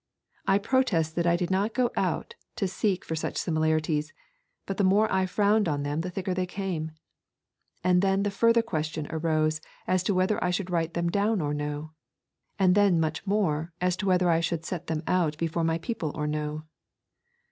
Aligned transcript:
I 0.47 0.57
protest 0.57 1.15
that 1.15 1.27
I 1.27 1.35
did 1.35 1.51
not 1.51 1.75
go 1.75 1.91
out 1.95 2.33
to 2.55 2.67
seek 2.67 3.05
for 3.05 3.15
such 3.15 3.37
similarities, 3.37 4.13
but 4.65 4.77
the 4.77 4.83
more 4.83 5.07
I 5.13 5.27
frowned 5.27 5.69
on 5.69 5.83
them 5.83 6.01
the 6.01 6.09
thicker 6.09 6.33
they 6.33 6.47
came. 6.47 6.93
And 7.83 8.01
then 8.01 8.23
the 8.23 8.31
further 8.31 8.63
question 8.63 9.05
arose 9.11 9.61
as 9.85 10.01
to 10.05 10.15
whether 10.15 10.43
I 10.43 10.49
should 10.49 10.71
write 10.71 10.95
them 10.95 11.11
down 11.11 11.39
or 11.39 11.53
no; 11.53 11.91
and 12.57 12.73
then 12.73 12.99
much 12.99 13.27
more, 13.27 13.73
as 13.79 13.95
to 13.97 14.07
whether 14.07 14.31
I 14.31 14.39
should 14.39 14.65
set 14.65 14.87
them 14.87 15.03
out 15.05 15.37
before 15.37 15.63
my 15.63 15.77
people 15.77 16.11
or 16.15 16.25
no. 16.25 16.63